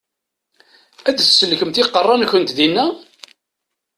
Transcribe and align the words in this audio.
Ad 1.09 1.15
tsellkemt 1.17 1.81
iqeṛṛa-nkent 1.83 2.55
dinna? 2.57 2.85